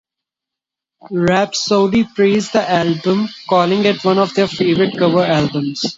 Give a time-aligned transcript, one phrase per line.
[1.11, 5.83] Rhapsody praised the album, calling it one of their favourite cover albums.